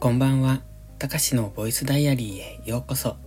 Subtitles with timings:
[0.00, 0.62] こんばんは。
[0.98, 3.18] たかしのボイスダイアリーへようこそ。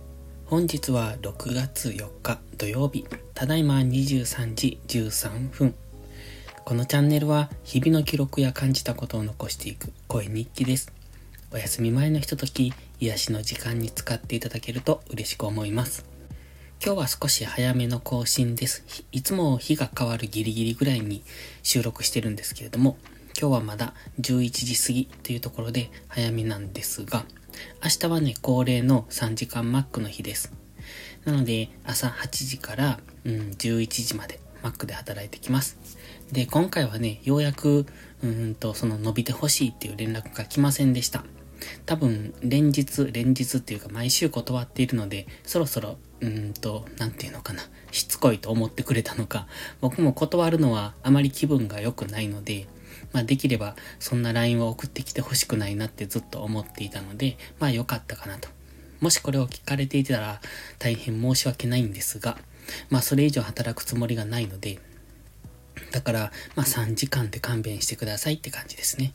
[0.46, 5.76] 本日は6月4日土曜日、ただいま23時13分。
[6.64, 10.92] このチャンネルは日々の記録や感じたことを残していく声日記です。
[11.52, 16.04] お休み前のひととき、癒しの時間に使っていただけると嬉しく思います。
[16.84, 18.84] 今日は少し早めの更新です。
[19.12, 21.22] いつも日が変わるギリギリぐらいに
[21.62, 22.98] 収録してるんですけれども、
[23.38, 27.24] 今日はまだ11時過ぎというところで早めなんですが、
[27.82, 30.52] 明日はね、恒例の3時間マックの日です。
[31.24, 35.78] なので、朝8時から、うん、11時までマックで働いてきます。
[36.30, 37.86] で、今回はね、ようやく、
[38.22, 41.24] うんと、その伸びてほしいっていう連絡が来ませんでした。
[41.86, 49.48] 多分、連日、連日っていうか毎週断っているので、そろそろ、うんと、なんていうのかな、しつこいと思ってくれたのか、
[49.80, 52.66] 僕も断るのはあまり気分が良くないので、
[53.12, 58.48] まあできればそんな LINE を送ってきてほしくないなってずっと思っていたので、まあ良かったかなと。
[59.00, 60.40] もしこれを聞かれていたら
[60.78, 62.38] 大変申し訳ないんですが、
[62.90, 64.78] まあそれ以上働くつもりがないので、
[65.90, 69.12] だから、まあ3時間で勘弁してくださいって感じですね。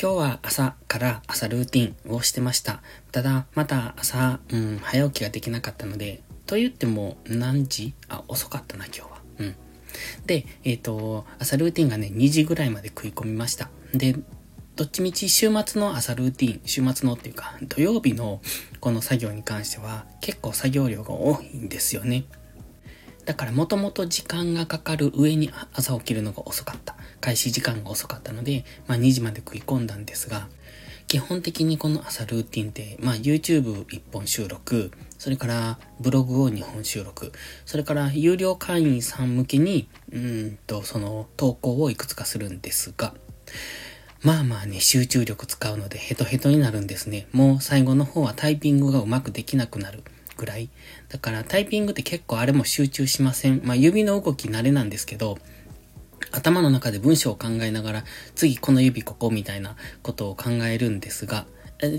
[0.00, 2.82] 今日は朝から朝ルーティンをしてました。
[3.12, 7.94] ただ、また朝、うん、早起きができなかったので、と言っても何時？
[8.08, 9.08] あ、遅かったな、今日は。
[9.38, 9.54] うん。
[10.26, 13.70] で、えっ、ー、と、朝ルーティンがね、2時ぐらいまで食い込みました。
[13.92, 14.16] で、
[14.76, 18.40] どっちみち週末の朝ルーティン、週末のっていうか、土曜日の
[18.80, 22.24] この作業に関しては結構作業量が多いんですよね。
[23.24, 26.96] だからもともと時間がかかる上に朝起きるのが遅かった。
[27.20, 30.48] 開始時間が遅かったので、まあ2時まで食い込んだんですが、
[31.06, 37.32] 基本的にこの朝ルーティンって、まあ YouTube1 本収録、それからブログを2本収録、
[37.66, 43.14] それから有料会員さん向けに、うんと、その投稿をいくつかするんですが、
[44.22, 47.26] まあまあね、集中力使うのでヘトヘトになるんですね。
[47.32, 50.02] もう最後の方はタイピングがうまくできなくなる
[50.36, 50.70] ぐらい。
[51.10, 53.60] だからタイピングって結構あれも集中しません。
[53.64, 55.38] まあ指の動き慣れなんですけど、
[56.34, 61.46] 頭の中で文章を考えながら、次この指ここみたいなことを考えるんですが、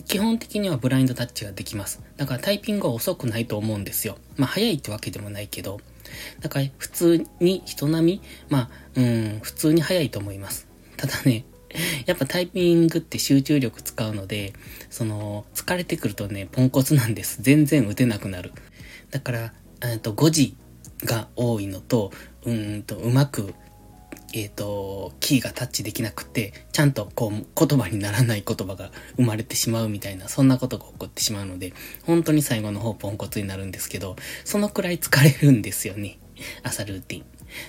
[0.06, 2.02] 基本的にはブラインドタッチができます。
[2.18, 4.18] だからタイピングは遅くないと思うんですよ。
[4.36, 5.80] まあ早いってわけでもないけど。
[6.42, 10.68] だから普通に人並み、まあ、うん、普通に早いと思います。
[10.98, 11.46] ただね、
[12.06, 14.54] やっぱタイピングって集中力使うので、
[14.90, 17.42] その、疲れてくるとね、ポンコツなんです。
[17.42, 18.54] 全然打てなくなる。
[19.12, 20.56] だから、えっと、5時
[21.04, 22.12] が多いのと、
[22.46, 23.54] うんと、うまく
[24.34, 36.20] えっ、ー、と、キーがタッチできなくて、ちゃんとこう、言葉にならない言葉が生まれてしまうみたいな、そんなことが起こってしまうので、本当に最後の方ポンコツになるんですけど、そのくらい疲れるんですよね。
[36.64, 37.26] 朝ルーティン。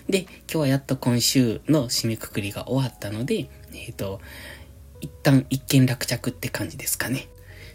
[0.08, 4.20] で、今日はやっと今週の締めくくりが終わったので、えっ、ー、と、
[5.00, 7.28] 一旦一件落着って感じですかね。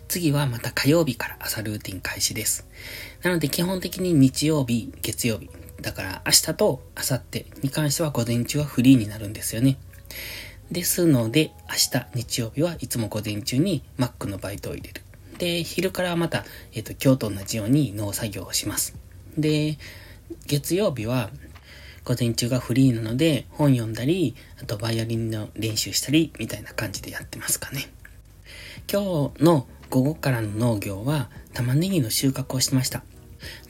[0.08, 2.68] 次はまた火曜日から朝ルーティン開始です。
[3.24, 5.50] なので基本的に日曜日、月曜日、
[5.82, 9.78] だから明日と明後日に関しては午前中はフリーになるんですよね。
[10.72, 15.02] ですので、明日日曜日はいつも午前中に Mac のバイトを入れる。
[15.38, 18.96] で、昼からまた、えっ、ー、と、今日と同じように農作業をします。
[19.38, 19.78] で、
[20.48, 21.30] 月曜日は
[22.04, 27.90] 午前中がフリーなので本読んだり、あとバイオリンの練習したり、みたいな感じでやってますかね。
[28.92, 33.04] 今日の午後からの農業は玉ねぎの収穫をしてました。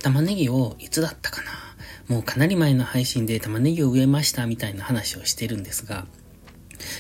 [0.02, 1.71] 玉ねぎをいつだったかな
[2.12, 6.06] もうかなり前の配信で玉ねぎを植えましたみたいな話をしてるんですが、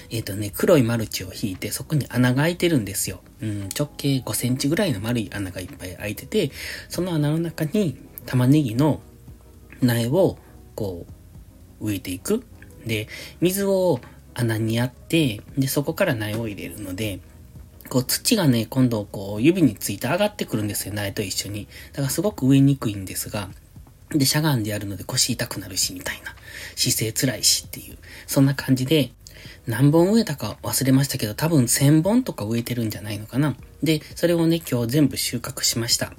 [0.10, 3.20] えっ、ー、とね、黒いマルチを引いて、そこに穴が開いてるんですよ。
[3.42, 6.52] うん、直径5センチぐらいの丸い穴がいっぱい開いてて、
[6.88, 9.02] その穴の中に玉ねぎの
[9.82, 10.38] 苗を
[10.76, 11.06] こ
[11.82, 12.46] う植えていく。
[12.86, 13.10] で、
[13.42, 14.00] 水を
[14.34, 17.20] 穴にやって、で、そこから苗を入れるので、
[17.90, 21.68] こう土がね、今度こう指について上がってくるんですよ、苗と一緒に。
[21.92, 23.50] だからすごく植えにくいんですが、
[24.14, 26.36] で、しゃがんでやるので腰痛くなるし、みたいな。
[26.76, 27.98] 姿勢辛いしっていう。
[28.28, 29.12] そんな感じで、
[29.68, 33.56] 何本植えたか忘れましたけど、多分1000本とか植えてるんじゃないのかな。
[33.84, 36.14] で、それをね、今日全部収穫しました。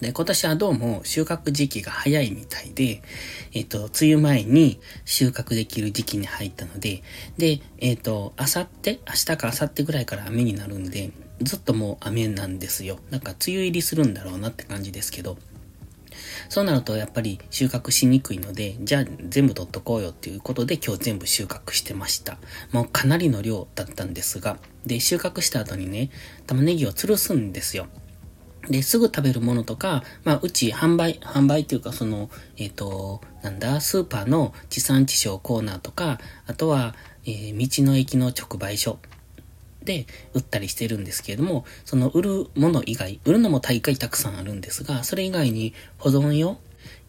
[0.00, 3.02] で、今年はどうも収穫時期が早いみたいで、
[3.52, 7.02] えっ、と、梅雨前に収穫できる時期に入ったので、
[7.36, 11.10] で、えっ、と、あさって、明日かあさってぐらいから雨になるんで、
[11.42, 12.98] ずっともう雨なんですよ。
[13.10, 15.36] なんか梅雨入りするんだろうなって感じですけど、
[16.48, 22.38] そうなるとやっぱり収穫しにくいので、じゃあ全部取っとこうよっていうことで今日全部収穫してました。
[22.72, 26.10] もうかなりの量だったんですが、で、収穫した後にね、
[26.46, 27.86] 玉ねぎを吊るすんですよ。
[28.68, 36.94] で、すぐ食べるものとか、まあ、うち販売、販売っていうか、その、えっ、ー、と、なんだ、スーパーの地産地消コーナーとか、あとは、
[37.24, 38.98] えー、道の駅の直売所
[39.84, 46.58] で売ったりしてるんですけれども、その売るもの以外、売るのも大会たくさんあるんですが、それ以外に保存用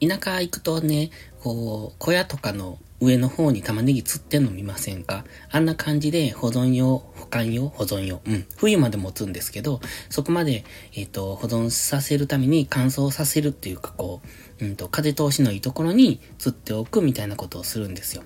[0.02, 5.26] 田舎行くとね、こう、小屋とかの上の方に玉ねぎ釣ってんの見ませんか？
[5.50, 8.22] あんな感じで保存用、保管用、保存用。
[8.26, 8.46] うん。
[8.58, 9.80] 冬まで持つんですけど、
[10.10, 14.22] そこまで、えっ、ー、と、保存させるために乾燥させるっていうか、こ
[14.60, 18.24] う、うんと、風通しのいいところに釣っておくみたいなことをするんですよ。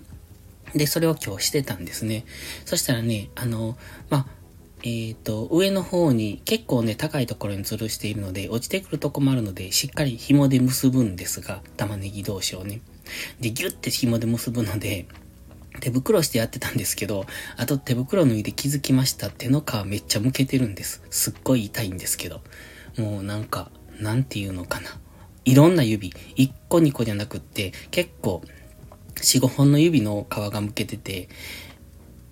[0.73, 2.25] で、それを今日してたんですね。
[2.65, 3.77] そしたらね、あの、
[4.09, 4.27] まあ、
[4.83, 12.81] えっ、ー、と、上の方に結構ね、高いところに吊るしているので、落ちてくるとこもあるので、しっかり紐で結ぶんですが、玉ねぎ同士をね。
[13.39, 15.07] で、ギュッて紐で結ぶので、
[15.79, 17.25] 手袋してやってたんですけど、
[17.57, 19.29] あと手袋脱いで気づきました。
[19.29, 21.01] 手の皮めっちゃむけてるんです。
[21.09, 22.41] すっごい痛いんですけど。
[22.97, 24.89] もうなんか、なんていうのかな。
[25.43, 28.41] いろんな指、1個2個じゃなくって、結構、
[29.15, 31.29] 4、5本の指の皮がむけてて、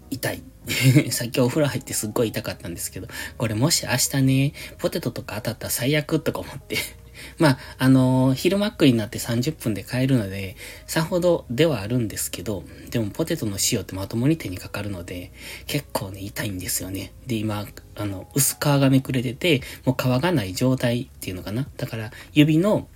[0.09, 0.43] 痛い。
[1.11, 3.07] さっきお風呂入ってすっごい痛かったんですけど、
[3.37, 6.77] これもし明日ね、ポテトとか当たったら最悪とか思って
[7.37, 10.55] まあ、あのー、昼マックになって30分で買えるので、
[10.87, 15.31] さほどではあるんですけど、でもポテトの塩ってまともに手にかかるので、
[15.67, 17.13] 結構ね、痛いんですよね。
[17.27, 21.67] で、今、あの、薄皮がめくれてて、もう皮がない状態っていうのかな。
[21.77, 22.87] だから、指の、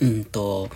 [0.00, 0.70] うんと、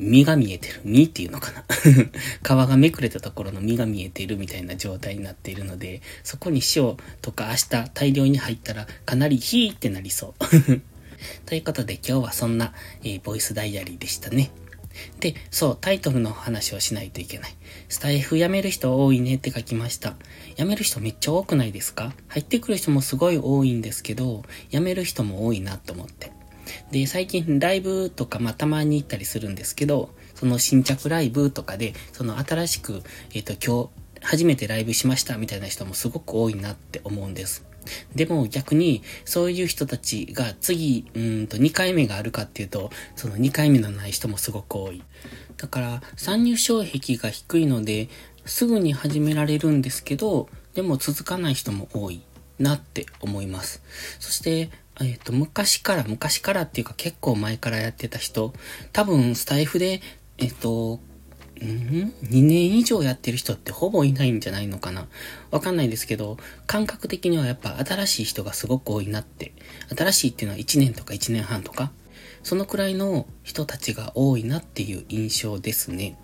[0.00, 0.80] 身が見えてる。
[0.84, 1.64] 身っていうのかな
[2.64, 10.80] 皮がめくれたところの身が見えているみたいな状態になっているので、そこに塩とか明日大量に入ったらかなりヒーってなりそう
[11.44, 12.72] ということで今日はそんな、
[13.04, 14.50] えー、ボイスダイアリーでしたね。
[15.20, 17.54] で、そう、タイトルの話をしないといけない。
[17.88, 20.16] スタイフ辞める人多いねって書きました。
[20.56, 22.12] 辞める人めっちゃ多くないですか？
[22.28, 26.32] 入ってくる人もすごい多いんですけど、辞める人も多いなと思って。
[26.90, 33.02] で、最近ライブとか、まあ、たまに行ったりするんですけど、その新着ライブとかで、その新しく、
[33.34, 37.64] えっ、ー、と、今日、初めてライブしましたみたいな人もすごく多いなって思うんです。
[38.14, 45.02] でも逆に、そういう人たちが次、うんと2回目があるかっていうと、その2回目のない人もすごく多い。
[45.56, 48.08] だから、参入障壁が低いので、
[48.44, 52.22] すぐに始められるんですけど、でも続かない人も多い
[52.58, 53.82] なって思います。
[54.18, 58.52] そして、えっ、ー、と、昔から、昔からっていうか結構前からやってた人、
[58.92, 60.00] 多分スタイフで、
[60.38, 61.00] えっ、ー、と、
[61.64, 65.08] ん ?2 年以上やってる人ってほぼいないんじゃないのかな
[65.50, 69.52] わかんないですけど、感覚的にはやっぱ新しい人がすごく多いなって。
[69.96, 71.92] 新しいっていうのは1年とか1年半とか、
[72.42, 76.16] そのくらいの人たちが多いなっていう印象ですね。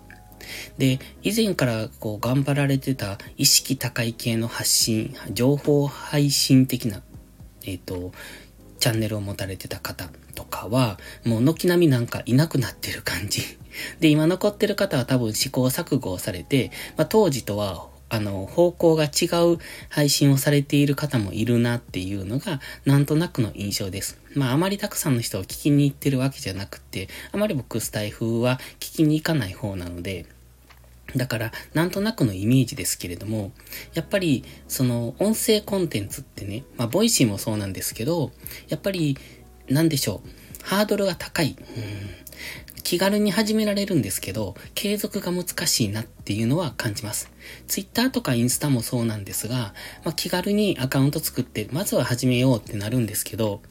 [0.77, 7.01] で、以前からこう頑張られてた意識高い系の発信、情報配信的な、
[7.65, 8.11] えっ、ー、と、
[8.79, 13.41] チャンネルを持たれてた方とかは、もう軒並みなんかいなくなってる感じ。
[13.99, 19.57] で、今残ってる方は多分試行錯誤をされて、まあ、当時とはあの、方向が違う
[19.89, 24.19] 配信をされている方もいるなっていうのが、なんとなくの印象です。
[24.33, 30.25] まあ、あまりたくさんの人を聞きに行ってるわけじゃなくて、あまり僕、スタエフは聞きに行かない方なので、
[31.17, 33.51] だから、なんとなくのイメージですけれども、
[33.93, 38.31] やっぱり、その、音声コンテンツってね、まあ、 Voicy もそうなんですけど、
[38.69, 39.17] やっぱり、
[39.67, 40.29] なんでしょう、
[40.63, 41.57] ハードルが高い。
[41.59, 42.17] うん、
[42.83, 47.29] 気軽に始められるんですけど、継続が難しいなっていうのは感じます。
[47.67, 53.61] ツイッターとかインスタもそうなんですが、まあ、気軽にアカウント作って、まずは始めようってなるんですけど、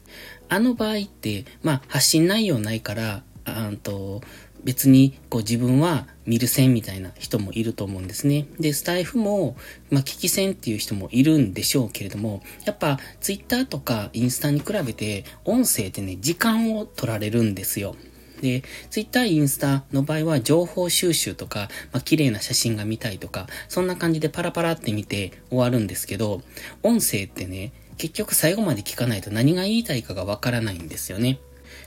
[0.49, 4.21] あの場合って、まあ、発信内容ないから、あと、
[4.63, 8.47] 別にこう自分は見る線みたいな人もいると思うんですね。
[8.59, 9.55] で、スタイフも、
[9.89, 17.95] まあ、聞き線っていう人もいるんでしょうけれども、やっぱツイッターとかインスタに比べて音声ってね、時間を取られるんですよ。
[18.41, 26.41] で、ツイッター、インスタの場合は情報収集とか、まあ、綺麗な写真が見たいとか、そんな感じでパラパラって見て終わるんですけど、
[26.83, 31.39] 音声ってね、結局最後まで聞かないと何が言いたいかがわからないんですよね。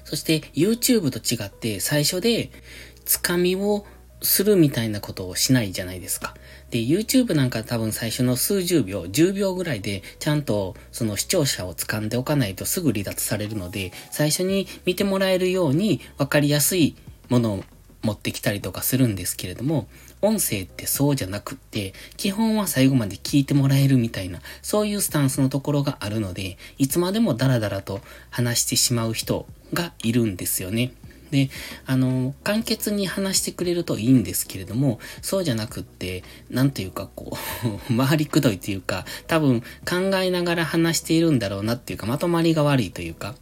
[0.05, 2.51] そして YouTube と違って最初で
[3.05, 3.85] つかみを
[4.23, 6.35] するみたいなことをしないじゃないですか。
[6.71, 16.97] で、YouTube なんか多分最初の数十秒、10秒ぐらいでちゃんとその視聴者を掴んでおかないとすぐ離脱されるので、最初に見てもらえるようにわかりやすい
[17.29, 17.65] ものを
[18.03, 19.89] 持ってきたりとかするんですけれども、
[20.23, 28.01] 音声ってそうじゃなくって、基本は最後まで聞いてもらえるみたいな、そういうスタンスのところがあるので、いつまでもダラダラと
[28.31, 30.93] 話してしまう人がいるんですよね。
[31.31, 31.49] で、
[31.87, 37.37] あの、簡潔に話してくれるといいんですけれども、そうじゃなくって、なんていうかこ
[37.91, 43.37] う 回りくどいというか、多分考えながら話しているんだろうなっていうか、まとまりが悪いというか、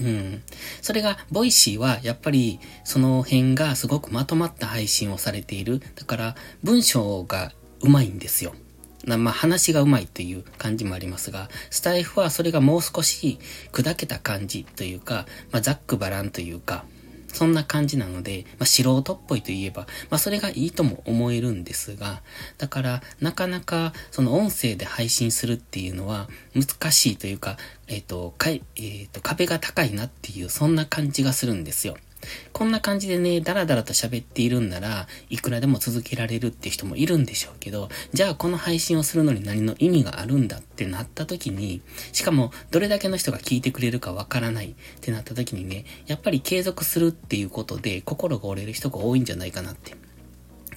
[0.00, 0.42] うん。
[0.82, 5.80] それが、 Voicy は、やっぱり、その辺がすごくまとまった配信をされている。
[5.96, 8.54] だから、文章がうまいんですよ。
[9.06, 13.38] まあ、話がうまいという感じもありますが、スタイフはそれがもう少し
[13.72, 16.84] 砕けた感じというか、まあ、ざっくばらんというか、
[17.32, 22.22] そんな感じなので、まあ、素人っぽいといえば、まあ、それがいいとも思えるんですが、
[22.56, 27.56] だから、なかなか、その音声で配信するっていうのは、難しいというか、
[27.86, 31.96] えっ、ー、と、かい、えっ、ー、と、壁が高いなっていう、そんな感じがするんですよ。
[32.52, 41.82] こんな感じでね、ダラダラと喋っているんなら、いくらでも続けられるって人もいるんでしょうけど、じゃあこの配信をするのに何の意味があるんだってなった時に、
[42.12, 50.07] しかもどれだけの人が聞いてくれるかわからないってなった時にね、やっぱり継続するっていうことで心が折れる人が多いんじゃないかなって。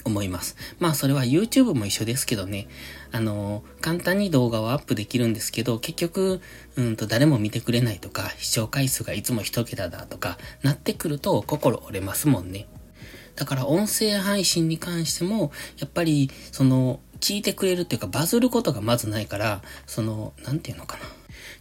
[0.05, 0.55] 思います。
[0.79, 2.67] まあそれは YouTube も一緒ですけどね、
[3.11, 6.41] あの、簡単に動画をアップできるんですけど、結局、
[6.75, 12.67] うんと誰も見てくれないとか、視聴回数がいつも一桁だとか、なってくると心折れますもんね。
[13.35, 21.03] だから音声配信に関しても、やっぱり、その、聞いてくれるっていうか、バズることがまずないから、その、なんていうのかな。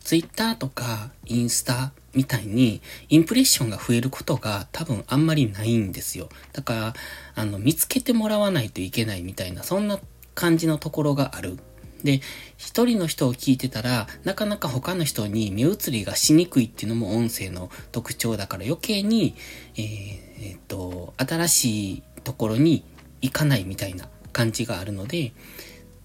[0.02, 6.28] ツイッターとかインスタみたいにインプレッションが増えることが多分あんまりないんですよ。
[6.52, 6.94] だから、
[7.34, 10.00] あの、見つけてもらわないといけないみたいな、そんな
[10.34, 11.58] 感じのところがある。
[12.02, 12.20] で、
[12.56, 19.34] 一人の人を聞いてたら、なかなか他の人に目移りがしにくいっていうのも音声の特徴だから余計に、
[19.76, 22.84] えー、えー、っと、新しいところに
[23.20, 25.32] 行かないみたいな感じがあるので、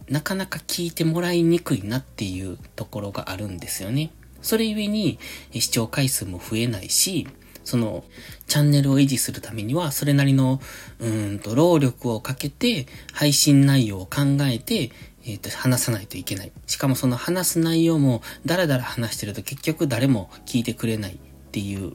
[0.09, 4.11] なかなか聞いてもらいにくいなっていうところがあるんですよね。
[4.45, 5.17] それゆえに
[5.53, 7.27] 視聴回数も増えないし、
[7.63, 8.03] その、
[8.45, 10.61] チャンネルを維持するためには、それなりの、
[10.99, 14.91] うんと、労力をかけて、配信内容を考えて、
[15.25, 16.51] えっ、ー、と、話さないといけない。
[16.67, 21.17] しかもその話す内容も、だらだら話してると結局誰も聞いてくれないっ
[21.51, 21.93] ていう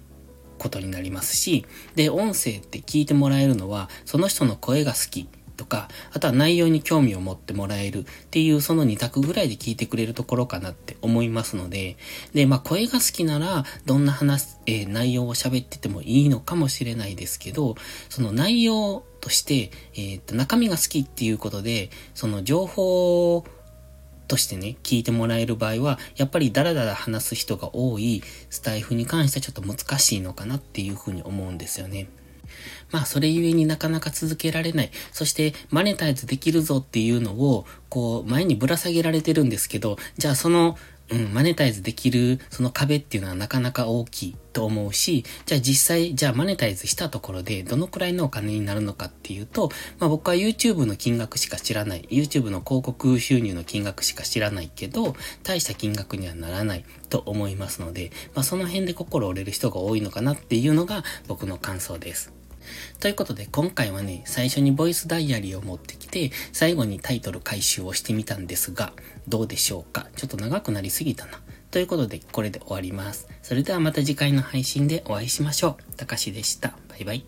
[0.58, 1.64] ことになりますし、
[1.94, 5.28] で、音声って聞いてもらえるのは、その人の声が好き
[5.60, 11.98] とか、あとは内容に興味を持ってもらえるっていうその2択ぐらいで聞いてくれるところかなって思いますので、
[12.32, 17.74] で、まあ声が好きなら、どんな話、えー、内容を喋っててもいいのかもしれないですけど、
[18.08, 23.44] その内容として、えー、っと、中身が好きっていうことで、その情報
[24.28, 32.08] としてね、聞いてもらえる場合は、やっぱりダラダラ話す人が多いスタイフに関してはちょっと難しいのかなっていうふうに思うんですよね。
[32.90, 34.90] まあ、それゆえになかなか続けられない。
[35.12, 40.76] そして、マネタイズできるぞっていうのを、こう、前にぶら下げられてるんですけど、じゃあその、
[41.12, 52.06] うん、マネタイズできる、その壁っていうのはなかなか大きいと思うし、じゃあ実際、じゃあマネタイズしたところで、どのくらいのお金になるのかっていうと、まあ僕は YouTube の金額しか知らない。
[52.10, 62.39] YouTube の広告収入の金額しか知らないけど、大した金額にはならないと思いますので、まあその辺で心折れる人が多いのかなっていうのが僕の感想です。
[62.98, 68.92] ということで今回はね、最初にボイスダイアリーを持ってきて、最後にタイトル回収をしてみたんですが、
[69.28, 70.06] どうでしょうか？
[70.16, 71.40] ちょっと長くなりすぎたな。
[71.70, 73.28] ということで、これで終わります。
[73.42, 75.94] それではまた次回の配信でお会いしましょう。
[75.94, 76.74] たかしでした。
[76.88, 77.24] バイバイ。